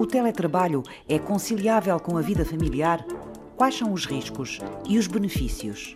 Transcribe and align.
O 0.00 0.06
teletrabalho 0.06 0.82
é 1.06 1.18
conciliável 1.18 2.00
com 2.00 2.16
a 2.16 2.22
vida 2.22 2.42
familiar? 2.42 3.04
Quais 3.54 3.76
são 3.76 3.92
os 3.92 4.06
riscos 4.06 4.58
e 4.88 4.96
os 4.96 5.06
benefícios? 5.06 5.94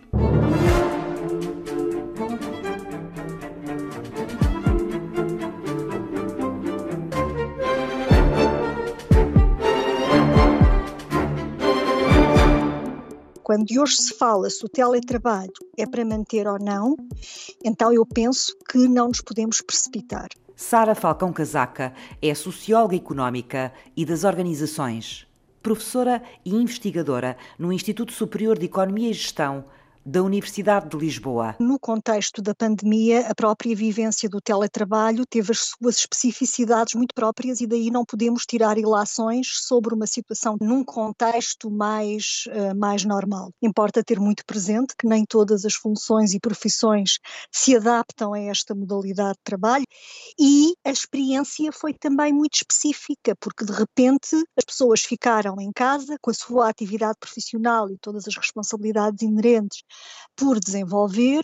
quando 13.41 13.79
hoje 13.79 13.97
se 13.97 14.13
fala 14.13 14.49
se 14.49 14.63
o 14.65 14.69
teletrabalho 14.69 15.53
é 15.77 15.85
para 15.87 16.05
manter 16.05 16.47
ou 16.47 16.59
não, 16.59 16.95
então 17.63 17.91
eu 17.91 18.05
penso 18.05 18.55
que 18.69 18.87
não 18.87 19.07
nos 19.07 19.21
podemos 19.21 19.61
precipitar. 19.61 20.27
Sara 20.55 20.95
Falcão 20.95 21.33
Casaca 21.33 21.93
é 22.21 22.33
socióloga 22.33 22.95
económica 22.95 23.73
e 23.95 24.05
das 24.05 24.23
organizações, 24.23 25.27
professora 25.61 26.23
e 26.45 26.55
investigadora 26.55 27.35
no 27.59 27.73
Instituto 27.73 28.13
Superior 28.13 28.57
de 28.57 28.65
Economia 28.65 29.09
e 29.09 29.13
Gestão 29.13 29.65
da 30.05 30.21
Universidade 30.21 30.87
de 30.87 30.97
Lisboa. 30.97 31.55
No 31.59 31.79
contexto 31.79 32.39
da 32.39 32.53
pandemia, 32.53 33.27
a 33.27 33.33
própria 33.33 33.75
vivência 33.75 34.29
do 34.29 34.39
teletrabalho 34.39 35.25
teve 35.25 35.51
as 35.51 35.71
suas 35.71 35.97
especificidades 35.97 36.93
muito 36.93 37.15
próprias 37.15 37.59
e 37.59 37.65
daí 37.65 37.89
não 37.89 38.05
podemos 38.05 38.45
tirar 38.45 38.77
ilações 38.77 39.47
sobre 39.63 39.95
uma 39.95 40.05
situação 40.05 40.57
num 40.61 40.83
contexto 40.83 41.71
mais, 41.71 42.43
uh, 42.49 42.77
mais 42.77 43.03
normal. 43.03 43.51
Importa 43.63 44.03
ter 44.03 44.19
muito 44.19 44.45
presente 44.45 44.93
que 44.95 45.07
nem 45.07 45.25
todas 45.25 45.65
as 45.65 45.73
funções 45.73 46.35
e 46.35 46.39
profissões 46.39 47.17
se 47.51 47.75
adaptam 47.75 48.33
a 48.33 48.39
esta 48.39 48.75
modalidade 48.75 49.37
de 49.37 49.43
trabalho 49.43 49.85
e 50.39 50.75
a 50.85 50.91
experiência 50.91 51.71
foi 51.71 51.93
também 51.95 52.31
muito 52.31 52.55
específica, 52.55 53.35
porque 53.39 53.65
de 53.65 53.71
repente 53.71 54.35
as 54.55 54.63
pessoas 54.63 55.01
ficaram 55.01 55.59
em 55.59 55.71
casa 55.71 56.15
com 56.21 56.29
a 56.29 56.33
sua 56.33 56.69
atividade 56.69 57.17
profissional 57.19 57.89
e 57.89 57.97
todas 57.97 58.27
as 58.27 58.35
responsabilidades 58.35 59.23
inerentes 59.23 59.83
por 60.35 60.59
desenvolver, 60.59 61.43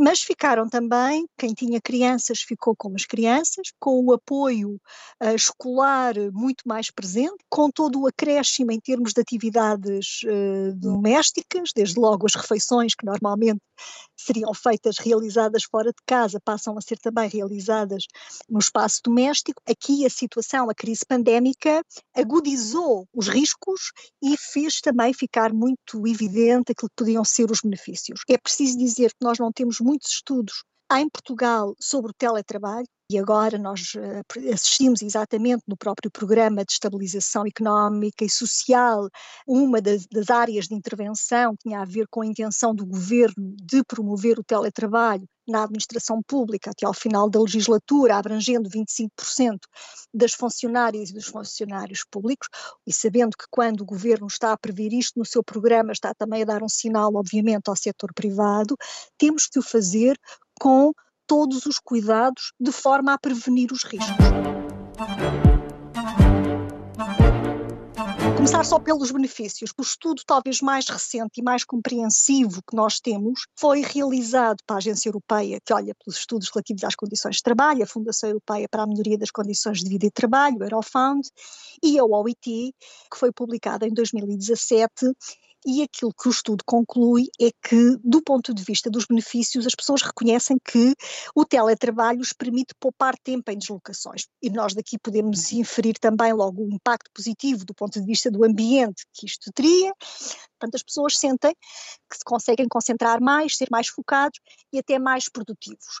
mas 0.00 0.22
ficaram 0.22 0.66
também, 0.66 1.26
quem 1.36 1.52
tinha 1.52 1.78
crianças 1.80 2.40
ficou 2.40 2.74
com 2.74 2.94
as 2.94 3.04
crianças, 3.04 3.70
com 3.78 4.02
o 4.02 4.12
apoio 4.14 4.80
uh, 5.22 5.34
escolar 5.34 6.14
muito 6.32 6.62
mais 6.66 6.90
presente, 6.90 7.36
com 7.50 7.70
todo 7.70 8.00
o 8.00 8.06
acréscimo 8.06 8.72
em 8.72 8.80
termos 8.80 9.12
de 9.12 9.20
atividades 9.20 10.22
uh, 10.24 10.74
domésticas, 10.74 11.70
desde 11.74 12.00
logo 12.00 12.26
as 12.26 12.34
refeições 12.34 12.94
que 12.94 13.04
normalmente 13.04 13.60
seriam 14.16 14.52
feitas, 14.54 14.98
realizadas 14.98 15.64
fora 15.64 15.90
de 15.90 16.02
casa, 16.06 16.40
passam 16.44 16.76
a 16.76 16.80
ser 16.80 16.98
também 16.98 17.28
realizadas 17.28 18.04
no 18.48 18.58
espaço 18.58 19.00
doméstico. 19.04 19.62
Aqui 19.68 20.04
a 20.06 20.10
situação, 20.10 20.68
a 20.70 20.74
crise 20.74 21.04
pandémica, 21.06 21.82
agudizou 22.14 23.06
os 23.14 23.28
riscos 23.28 23.92
e 24.22 24.36
fez 24.36 24.80
também 24.80 25.12
ficar 25.12 25.52
muito 25.52 26.06
evidente 26.06 26.72
aquilo 26.72 26.90
que 26.90 26.96
podiam 26.96 27.24
ser 27.24 27.50
os 27.50 27.60
benefícios. 27.60 28.20
É 28.28 28.38
preciso 28.38 28.78
dizer 28.78 29.10
que 29.10 29.24
nós 29.24 29.38
não 29.38 29.52
temos 29.52 29.80
muitos 29.90 30.12
estudos 30.12 30.64
em 30.92 31.08
Portugal 31.08 31.74
sobre 31.78 32.10
o 32.10 32.14
teletrabalho, 32.14 32.86
e 33.10 33.18
agora 33.18 33.58
nós 33.58 33.92
eh, 33.96 34.52
assistimos 34.52 35.02
exatamente 35.02 35.64
no 35.66 35.76
próprio 35.76 36.08
programa 36.12 36.64
de 36.64 36.72
estabilização 36.72 37.44
económica 37.44 38.24
e 38.24 38.30
social, 38.30 39.08
uma 39.44 39.80
das, 39.80 40.06
das, 40.06 40.30
áreas 40.30 40.68
de 40.68 40.76
intervenção 40.76 41.56
tinha 41.60 41.80
a 41.80 41.84
ver 41.84 42.06
com 42.08 42.22
a 42.22 42.26
intenção 42.26 42.72
do 42.72 42.86
governo 42.86 43.56
de 43.60 43.82
promover 43.82 44.38
o 44.38 44.44
teletrabalho 44.44 45.26
na 45.48 45.64
administração 45.64 46.22
pública 46.22 46.70
até 46.70 46.86
ao 46.86 46.94
final 46.94 47.28
da 47.28 47.40
legislatura, 47.40 48.16
abrangendo 48.16 48.70
25% 48.70 49.58
das 50.14 50.32
funcionárias 50.32 51.10
e 51.10 51.14
dos 51.14 51.26
funcionários 51.26 52.04
públicos, 52.08 52.48
e 52.86 52.92
sabendo 52.92 53.36
que 53.36 53.46
quando 53.50 53.80
o 53.80 53.86
governo 53.86 54.28
está 54.28 54.52
a 54.52 54.56
prever 54.56 54.92
isto 54.92 55.18
no 55.18 55.24
seu 55.24 55.42
programa, 55.42 55.90
está 55.90 56.14
também 56.14 56.42
a 56.42 56.46
dar 56.46 56.62
um 56.62 56.68
sinal, 56.68 57.12
obviamente, 57.16 57.68
ao 57.68 57.74
setor 57.74 58.14
privado, 58.14 58.76
temos 59.18 59.46
que 59.46 59.58
o 59.58 59.62
fazer 59.62 60.16
com 60.60 60.92
todos 61.26 61.64
os 61.64 61.78
cuidados 61.78 62.52
de 62.60 62.70
forma 62.70 63.14
a 63.14 63.18
prevenir 63.18 63.72
os 63.72 63.82
riscos. 63.82 64.26
Começar 68.36 68.64
só 68.64 68.78
pelos 68.78 69.10
benefícios. 69.10 69.72
O 69.78 69.82
estudo 69.82 70.22
talvez 70.26 70.60
mais 70.60 70.88
recente 70.88 71.40
e 71.40 71.42
mais 71.42 71.64
compreensivo 71.64 72.62
que 72.68 72.74
nós 72.76 72.98
temos 72.98 73.46
foi 73.58 73.82
realizado 73.82 74.58
para 74.66 74.76
a 74.76 74.78
Agência 74.78 75.08
Europeia, 75.08 75.60
que 75.64 75.72
olha 75.72 75.94
pelos 75.94 76.18
estudos 76.18 76.50
relativos 76.52 76.84
às 76.84 76.94
condições 76.94 77.36
de 77.36 77.42
trabalho, 77.42 77.82
a 77.82 77.86
Fundação 77.86 78.30
Europeia 78.30 78.66
para 78.70 78.82
a 78.82 78.86
Melhoria 78.86 79.18
das 79.18 79.30
Condições 79.30 79.80
de 79.80 79.88
Vida 79.88 80.06
e 80.06 80.10
Trabalho, 80.10 80.62
Eurofound, 80.62 81.28
e 81.82 81.98
a 81.98 82.04
OIT, 82.04 82.74
que 83.12 83.18
foi 83.18 83.30
publicada 83.30 83.86
em 83.86 83.92
2017 83.92 85.06
e 85.64 85.82
aquilo 85.82 86.12
que 86.12 86.28
o 86.28 86.30
estudo 86.30 86.64
conclui 86.64 87.28
é 87.40 87.50
que, 87.50 87.96
do 88.02 88.22
ponto 88.22 88.54
de 88.54 88.62
vista 88.62 88.90
dos 88.90 89.06
benefícios, 89.06 89.66
as 89.66 89.74
pessoas 89.74 90.02
reconhecem 90.02 90.56
que 90.64 90.94
o 91.34 91.44
teletrabalho 91.44 92.20
os 92.20 92.32
permite 92.32 92.74
poupar 92.80 93.14
tempo 93.18 93.50
em 93.50 93.58
deslocações. 93.58 94.26
E 94.42 94.50
nós 94.50 94.74
daqui 94.74 94.98
podemos 94.98 95.52
inferir 95.52 95.98
também 95.98 96.32
logo 96.32 96.62
o 96.62 96.72
impacto 96.72 97.10
positivo 97.12 97.64
do 97.64 97.74
ponto 97.74 98.00
de 98.00 98.06
vista 98.06 98.30
do 98.30 98.44
ambiente 98.44 99.04
que 99.12 99.26
isto 99.26 99.50
teria. 99.52 99.92
Portanto, 100.58 100.74
as 100.74 100.82
pessoas 100.82 101.18
sentem 101.18 101.54
que 102.10 102.16
se 102.16 102.24
conseguem 102.24 102.66
concentrar 102.68 103.20
mais, 103.20 103.56
ser 103.56 103.68
mais 103.70 103.88
focados 103.88 104.40
e 104.72 104.78
até 104.78 104.98
mais 104.98 105.28
produtivos. 105.28 106.00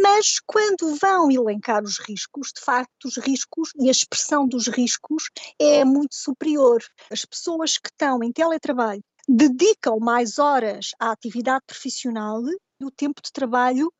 Mas 0.00 0.40
quando 0.46 0.96
vão 0.96 1.30
elencar 1.30 1.82
os 1.84 1.98
riscos, 1.98 2.50
de 2.54 2.62
facto, 2.62 3.04
os 3.04 3.18
riscos 3.18 3.72
e 3.78 3.88
a 3.88 3.90
expressão 3.90 4.48
dos 4.48 4.66
riscos 4.66 5.24
é 5.58 5.84
muito 5.84 6.14
superior. 6.14 6.82
As 7.10 7.26
pessoas 7.26 7.76
que 7.76 7.88
estão 7.88 8.22
em 8.22 8.32
teletrabalho 8.32 9.02
dedicam 9.28 9.98
mais 10.00 10.38
horas 10.38 10.92
à 10.98 11.10
atividade 11.10 11.64
profissional 11.66 12.40
e 12.80 12.84
o 12.84 12.90
tempo 12.90 13.20
de 13.22 13.30
trabalho 13.30 13.92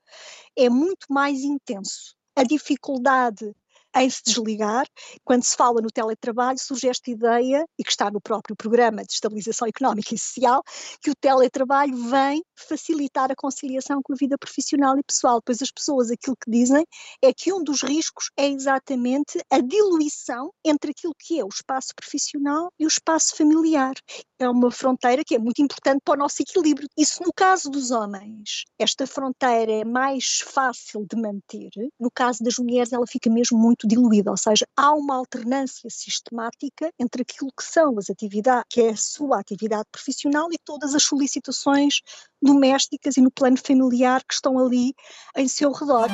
é 0.56 0.70
muito 0.70 1.06
mais 1.10 1.41
intenso. 1.41 2.14
A 2.34 2.42
dificuldade 2.42 3.54
em 3.97 4.08
se 4.08 4.22
desligar. 4.25 4.86
Quando 5.25 5.44
se 5.44 5.56
fala 5.56 5.80
no 5.80 5.91
teletrabalho, 5.91 6.58
surge 6.58 6.88
esta 6.88 7.10
ideia, 7.10 7.64
e 7.78 7.84
que 7.84 7.91
está 7.91 8.10
no 8.10 8.20
próprio 8.20 8.56
programa 8.56 9.03
de 9.03 9.12
estabilização 9.12 9.69
económica 9.69 10.14
e 10.14 10.19
social, 10.19 10.62
que 11.00 11.10
o 11.10 11.14
teletrabalho 11.14 11.97
vem 12.08 12.42
facilitar 12.56 13.30
a 13.30 13.36
conciliação 13.36 14.00
com 14.03 14.12
a 14.12 14.16
vida 14.16 14.36
profissional 14.38 14.98
e 14.98 15.03
pessoal. 15.03 15.41
Pois 15.44 15.60
as 15.62 15.70
pessoas 15.70 16.10
aquilo 16.10 16.36
que 16.36 16.50
dizem 16.50 16.84
é 17.22 17.32
que 17.32 17.53
um 17.53 17.62
dos 17.62 17.82
riscos 17.82 18.30
é 18.36 18.48
exatamente 18.48 19.38
a 19.50 19.60
diluição 19.60 20.53
entre 20.64 20.92
aquilo 20.92 21.14
que 21.19 21.38
é 21.38 21.44
o 21.44 21.48
espaço 21.48 21.88
profissional 21.94 22.72
e 22.78 22.84
o 22.84 22.88
espaço 22.88 23.36
familiar. 23.36 23.94
É 24.42 24.48
uma 24.48 24.72
fronteira 24.72 25.22
que 25.25 25.36
é 25.36 25.38
muito 25.38 25.62
importante 25.62 26.00
para 26.04 26.14
o 26.14 26.16
nosso 26.16 26.42
equilíbrio. 26.42 26.88
Isso 26.98 27.22
no 27.22 27.32
caso 27.32 27.70
dos 27.70 27.92
homens, 27.92 28.64
esta 28.76 29.06
fronteira 29.06 29.70
é 29.70 29.84
mais 29.84 30.41
fácil 30.44 31.06
de 31.08 31.16
manter. 31.16 31.70
No 31.98 32.10
caso 32.10 32.42
das 32.42 32.56
mulheres, 32.58 32.92
ela 32.92 33.06
fica 33.06 33.30
mesmo 33.30 33.56
muito 33.56 33.86
diluída, 33.86 34.32
ou 34.32 34.36
seja, 34.36 34.66
há 34.76 34.92
uma 34.92 35.14
alternância 35.14 35.88
sistemática 35.88 36.91
entre 36.98 37.22
aquilo 37.22 37.53
que 37.56 37.62
são 37.62 37.97
as 38.00 38.10
atividades, 38.10 38.64
que 38.69 38.80
é 38.80 38.91
a 38.91 38.97
sua 38.97 39.38
atividade 39.38 39.86
profissional 39.92 40.48
e 40.50 40.59
todas 40.64 40.92
as 40.92 41.04
solicitações 41.04 42.00
domésticas 42.42 43.16
e 43.16 43.20
no 43.20 43.30
plano 43.30 43.56
familiar 43.56 44.24
que 44.24 44.34
estão 44.34 44.59
ali 44.59 44.92
em 45.36 45.47
seu 45.47 45.70
redor. 45.70 46.09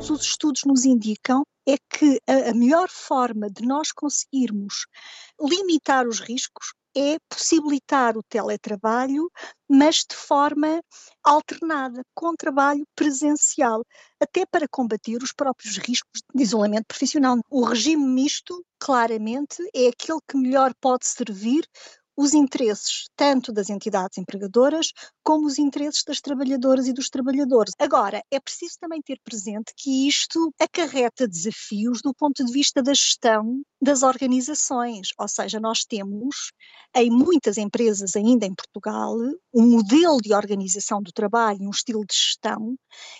Todos 0.00 0.08
os 0.08 0.26
estudos 0.28 0.62
nos 0.64 0.86
indicam 0.86 1.44
é 1.68 1.76
que 1.76 2.18
a, 2.26 2.54
melhor 2.54 2.88
forma 2.88 3.50
de 3.50 3.66
nós 3.66 3.92
conseguirmos 3.92 4.86
limitar 5.38 6.08
os 6.08 6.20
riscos 6.20 6.72
é 6.96 7.18
possibilitar 7.28 8.16
o 8.16 8.22
teletrabalho, 8.22 9.30
mas 9.68 9.96
de 9.96 10.16
forma 10.16 10.82
alternada, 11.22 12.02
com 12.14 12.34
trabalho 12.34 12.86
presencial, 12.96 13.84
até 14.18 14.46
para 14.46 14.66
combater 14.66 15.22
os 15.22 15.34
próprios 15.34 15.76
riscos 15.76 16.22
de 16.34 16.42
isolamento 16.42 16.86
profissional. 16.86 17.38
O 17.50 17.62
regime 17.62 18.04
misto, 18.06 18.64
claramente, 18.78 19.62
é 19.74 19.88
aquele 19.88 20.18
que 20.26 20.38
melhor 20.38 20.72
pode 20.80 21.06
servir 21.06 21.68
os 22.16 22.34
interesses 22.34 23.08
tanto 23.16 23.52
das 23.52 23.70
entidades 23.70 24.18
empregadoras 24.18 24.92
como 25.22 25.46
os 25.46 25.58
interesses 25.58 26.04
das 26.04 26.20
trabalhadoras 26.20 26.86
e 26.86 26.92
dos 26.92 27.08
trabalhadores. 27.08 27.72
Agora, 27.78 28.22
é 28.30 28.40
preciso 28.40 28.74
também 28.80 29.00
ter 29.02 29.18
presente 29.24 29.72
que 29.76 30.08
isto 30.08 30.52
acarreta 30.60 31.28
desafios 31.28 32.00
do 32.02 32.14
ponto 32.14 32.44
de 32.44 32.52
vista 32.52 32.82
da 32.82 32.92
gestão 32.94 33.62
das 33.80 34.02
organizações, 34.02 35.08
ou 35.18 35.28
seja, 35.28 35.58
nós 35.58 35.84
temos 35.84 36.52
em 36.94 37.08
muitas 37.10 37.56
empresas 37.56 38.16
ainda 38.16 38.44
em 38.44 38.54
Portugal 38.54 39.16
um 39.54 39.66
modelo 39.66 40.18
de 40.18 40.34
organização 40.34 41.00
do 41.02 41.12
trabalho, 41.12 41.62
um 41.62 41.70
estilo 41.70 42.04
de 42.04 42.14
gestão 42.14 42.76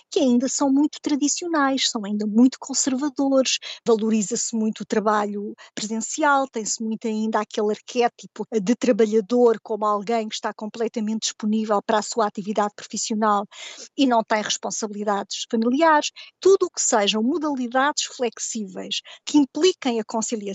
que 0.09 0.19
ainda 0.19 0.47
são 0.49 0.71
muito 0.71 0.99
tradicionais, 1.01 1.89
são 1.89 2.05
ainda 2.05 2.27
muito 2.27 2.57
conservadores, 2.59 3.57
valoriza-se 3.87 4.55
muito 4.55 4.81
o 4.81 4.85
trabalho 4.85 5.53
presencial, 5.73 6.47
tem-se 6.47 6.83
muito 6.83 7.07
ainda 7.07 7.39
aquele 7.39 7.71
arquétipo 7.71 8.45
de 8.51 8.75
trabalhador 8.75 9.57
como 9.63 9.85
alguém 9.85 10.27
que 10.27 10.35
está 10.35 10.53
completamente 10.53 11.23
disponível 11.23 11.81
para 11.81 11.99
a 11.99 12.01
sua 12.01 12.27
atividade 12.27 12.73
profissional 12.75 13.45
e 13.97 14.05
não 14.05 14.23
tem 14.23 14.41
responsabilidades 14.41 15.45
familiares, 15.49 16.11
tudo 16.39 16.65
o 16.65 16.69
que 16.69 16.81
sejam 16.81 17.23
modalidades 17.23 18.05
flexíveis 18.05 19.01
que 19.25 19.37
impliquem 19.37 19.99
a 19.99 20.03
conciliação, 20.03 20.50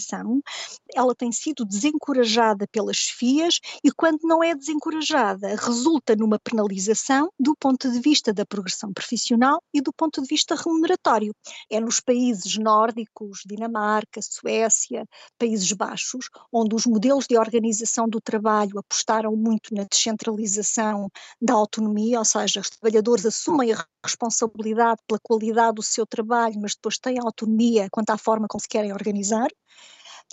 ela 0.94 1.14
tem 1.14 1.32
sido 1.32 1.64
desencorajada 1.64 2.66
pelas 2.68 3.08
FIAs 3.08 3.60
e 3.82 3.90
quando 3.90 4.20
não 4.22 4.42
é 4.42 4.54
desencorajada, 4.54 5.48
resulta 5.56 6.14
numa 6.16 6.38
penalização 6.38 7.30
do 7.38 7.54
ponto 7.56 7.90
de 7.90 8.00
vista 8.00 8.32
da 8.32 8.46
progressão 8.46 8.92
profissional 8.92 9.62
e 9.74 9.80
do 9.80 9.92
ponto 9.92 10.22
de 10.22 10.28
vista 10.28 10.54
remuneratório. 10.54 11.34
É 11.70 11.80
nos 11.80 12.00
países 12.00 12.56
nórdicos, 12.56 13.42
Dinamarca, 13.46 14.20
Suécia, 14.22 15.06
Países 15.38 15.70
Baixos, 15.72 16.28
onde 16.52 16.74
os 16.74 16.86
modelos 16.86 17.26
de 17.26 17.38
organização 17.38 18.08
do 18.08 18.20
trabalho 18.20 18.78
apostaram 18.78 19.34
muito 19.36 19.74
na 19.74 19.84
descentralização 19.84 21.10
da 21.40 21.54
autonomia, 21.54 22.18
ou 22.18 22.24
seja, 22.24 22.60
os 22.60 22.70
trabalhadores 22.70 23.26
assumem 23.26 23.72
a 23.72 23.84
responsabilidade 24.04 25.00
pela 25.06 25.20
qualidade 25.22 25.76
do 25.76 25.82
seu 25.82 26.06
trabalho, 26.06 26.60
mas 26.60 26.74
depois 26.74 26.98
têm 26.98 27.18
autonomia 27.18 27.88
quanto 27.90 28.10
à 28.10 28.18
forma 28.18 28.46
como 28.48 28.60
se 28.60 28.68
querem 28.68 28.92
organizar, 28.92 29.48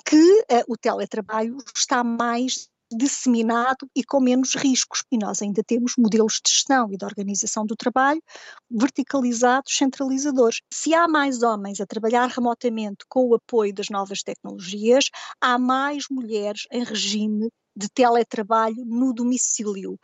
que 0.05 0.41
uh, 0.41 0.63
o 0.67 0.77
teletrabalho 0.77 1.57
está 1.75 2.03
mais 2.03 2.69
disseminado 2.95 3.89
e 3.95 4.03
com 4.03 4.19
menos 4.19 4.55
riscos. 4.55 5.03
E 5.11 5.17
nós 5.17 5.41
ainda 5.41 5.63
temos 5.63 5.93
modelos 5.97 6.39
de 6.43 6.51
gestão 6.51 6.91
e 6.91 6.97
de 6.97 7.05
organização 7.05 7.65
do 7.65 7.75
trabalho 7.75 8.21
verticalizados, 8.69 9.75
centralizadores. 9.75 10.61
Se 10.71 10.93
há 10.93 11.07
mais 11.07 11.41
homens 11.41 11.81
a 11.81 11.85
trabalhar 11.85 12.27
remotamente 12.27 13.05
com 13.09 13.27
o 13.27 13.35
apoio 13.35 13.73
das 13.73 13.89
novas 13.89 14.21
tecnologias, 14.23 15.09
há 15.41 15.57
mais 15.57 16.05
mulheres 16.09 16.67
em 16.71 16.83
regime 16.83 17.49
de 17.75 17.89
teletrabalho 17.89 18.85
no 18.85 19.13
domicílio. 19.13 19.99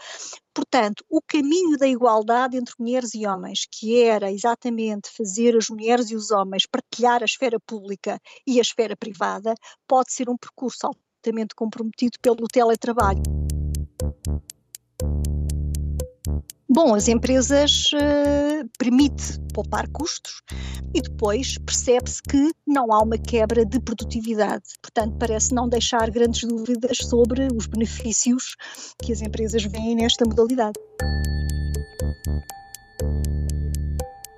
Portanto, 0.53 1.05
o 1.09 1.21
caminho 1.21 1.77
da 1.77 1.87
igualdade 1.87 2.57
entre 2.57 2.73
mulheres 2.77 3.13
e 3.13 3.25
homens, 3.25 3.65
que 3.71 4.01
era 4.01 4.31
exatamente 4.31 5.09
fazer 5.09 5.55
as 5.55 5.69
mulheres 5.69 6.09
e 6.09 6.15
os 6.15 6.31
homens 6.31 6.65
partilhar 6.65 7.21
a 7.21 7.25
esfera 7.25 7.59
pública 7.59 8.19
e 8.45 8.57
a 8.57 8.61
esfera 8.61 8.95
privada, 8.95 9.53
pode 9.87 10.11
ser 10.11 10.29
um 10.29 10.37
percurso 10.37 10.87
altamente 10.87 11.55
comprometido 11.55 12.17
pelo 12.21 12.47
teletrabalho. 12.47 13.23
Bom, 16.71 16.93
as 16.93 17.07
empresas 17.07 17.91
uh, 17.93 18.69
permite 18.77 19.39
poupar 19.53 19.87
custos 19.89 20.43
e 20.93 21.01
depois 21.01 21.57
percebe-se 21.57 22.21
que 22.21 22.51
não 22.65 22.93
há 22.93 23.01
uma 23.01 23.17
quebra 23.17 23.65
de 23.65 23.79
produtividade. 23.79 24.63
Portanto, 24.81 25.17
parece 25.19 25.53
não 25.53 25.67
deixar 25.67 26.11
grandes 26.11 26.47
dúvidas 26.47 26.97
sobre 26.97 27.47
os 27.55 27.65
benefícios 27.65 28.55
que 29.01 29.11
as 29.11 29.21
empresas 29.21 29.63
veem 29.63 29.95
nesta 29.95 30.25
modalidade. 30.25 30.79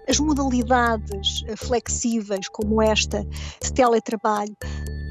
As 0.07 0.19
modalidades 0.19 1.43
eh, 1.47 1.55
flexíveis 1.55 2.47
como 2.49 2.81
esta 2.81 3.25
de 3.61 3.73
teletrabalho 3.73 4.55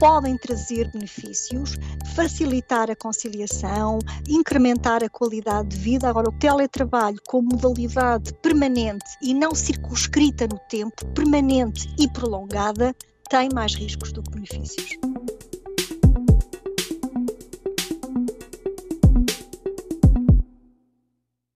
podem 0.00 0.37
trazer 0.38 0.91
benefícios, 0.91 1.76
facilitar 2.17 2.91
a 2.91 2.97
conciliação, 2.97 3.99
incrementar 4.26 5.05
a 5.05 5.11
qualidade 5.11 5.69
de 5.69 5.76
vida. 5.76 6.08
Agora, 6.08 6.31
o 6.31 6.32
teletrabalho 6.32 7.19
como 7.29 7.50
modalidade 7.50 8.32
permanente 8.43 9.05
e 9.23 9.35
não 9.35 9.55
circunscrita 9.55 10.49
no 10.49 10.58
tempo, 10.70 11.06
permanente 11.14 11.87
e 11.99 12.08
prolongada, 12.08 12.97
tem 13.29 13.50
mais 13.55 13.75
riscos 13.75 14.11
do 14.11 14.23
que 14.23 14.31
benefícios. 14.31 14.99